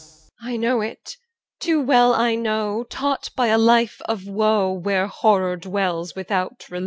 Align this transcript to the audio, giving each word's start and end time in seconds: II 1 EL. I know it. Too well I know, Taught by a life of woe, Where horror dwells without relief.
II 0.43 0.45
1 0.45 0.45
EL. 0.45 0.47
I 0.47 0.57
know 0.63 0.81
it. 0.81 1.17
Too 1.59 1.79
well 1.79 2.13
I 2.15 2.33
know, 2.33 2.83
Taught 2.89 3.29
by 3.35 3.49
a 3.49 3.59
life 3.59 4.01
of 4.05 4.25
woe, 4.25 4.71
Where 4.73 5.05
horror 5.05 5.57
dwells 5.57 6.15
without 6.15 6.67
relief. 6.71 6.79